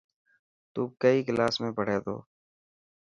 تون 0.73 0.87
ڪئي 1.01 1.17
ڪلاس 1.27 1.53
۾ 1.61 1.67
پڙهي 1.77 1.99
ٿو. 2.05 2.15